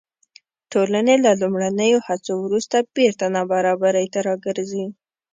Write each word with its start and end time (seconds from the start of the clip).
ټولنې 0.71 1.15
له 1.25 1.31
لومړنیو 1.41 1.99
هڅو 2.07 2.33
وروسته 2.45 2.77
بېرته 2.95 3.25
نابرابرۍ 3.35 4.07
ته 4.13 4.19
راګرځي. 4.29 4.85